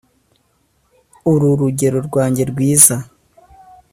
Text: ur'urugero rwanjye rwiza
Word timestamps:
ur'urugero 1.31 1.97
rwanjye 2.07 2.41
rwiza 2.51 2.95